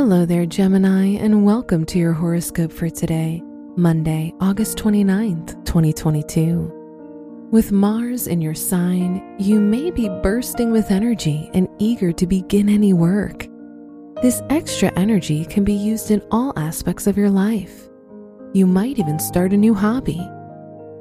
[0.00, 3.42] Hello there, Gemini, and welcome to your horoscope for today,
[3.76, 7.48] Monday, August 29th, 2022.
[7.52, 12.70] With Mars in your sign, you may be bursting with energy and eager to begin
[12.70, 13.46] any work.
[14.22, 17.90] This extra energy can be used in all aspects of your life.
[18.54, 20.26] You might even start a new hobby.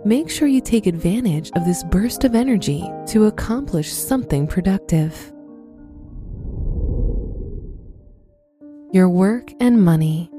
[0.04, 5.32] Make sure you take advantage of this burst of energy to accomplish something productive.
[8.92, 10.32] Your work and money.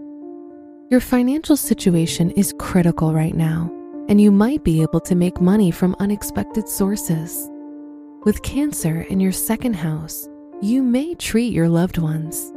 [0.91, 3.71] Your financial situation is critical right now,
[4.09, 7.49] and you might be able to make money from unexpected sources.
[8.25, 10.29] With Cancer in your second house,
[10.61, 12.53] you may treat your loved ones.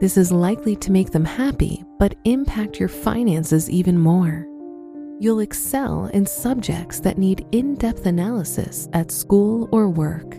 [0.00, 4.46] This is likely to make them happy, but impact your finances even more.
[5.20, 10.38] You'll excel in subjects that need in depth analysis at school or work.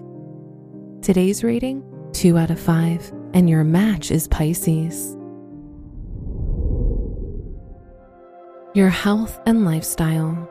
[1.03, 1.83] Today's rating
[2.13, 5.15] 2 out of 5 and your match is Pisces.
[8.73, 10.49] Your health and lifestyle.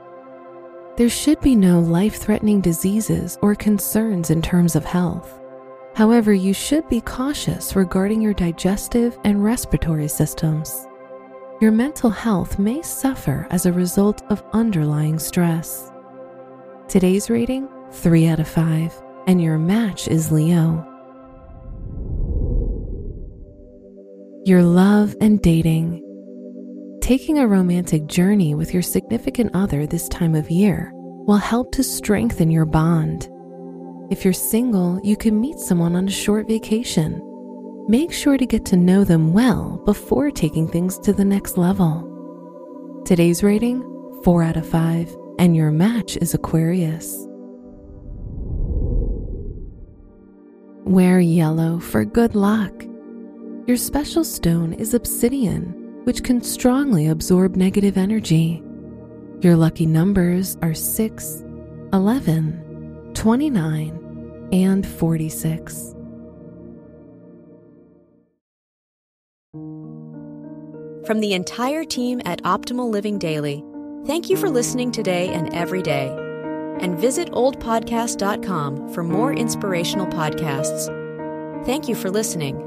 [0.97, 5.37] There should be no life threatening diseases or concerns in terms of health.
[5.97, 10.87] However, you should be cautious regarding your digestive and respiratory systems.
[11.61, 15.91] Your mental health may suffer as a result of underlying stress.
[16.87, 20.95] Today's rating 3 out of 5, and your match is Leo.
[24.47, 26.00] Your love and dating.
[27.00, 31.83] Taking a romantic journey with your significant other this time of year will help to
[31.83, 33.29] strengthen your bond.
[34.08, 37.20] If you're single, you can meet someone on a short vacation.
[37.89, 43.02] Make sure to get to know them well before taking things to the next level.
[43.05, 43.83] Today's rating
[44.23, 47.27] 4 out of 5, and your match is Aquarius.
[50.85, 52.85] Wear yellow for good luck.
[53.67, 58.63] Your special stone is obsidian, which can strongly absorb negative energy.
[59.41, 61.45] Your lucky numbers are 6,
[61.93, 65.97] 11, 29, and 46.
[71.05, 73.65] From the entire team at Optimal Living Daily,
[74.07, 76.07] thank you for listening today and every day.
[76.81, 80.87] And visit oldpodcast.com for more inspirational podcasts.
[81.67, 82.66] Thank you for listening.